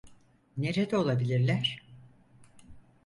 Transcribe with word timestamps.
Nerede 0.57 0.97
olabilirler? 0.97 1.83